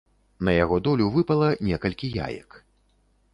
[0.47, 2.59] На яго долю выпала некалькі яек.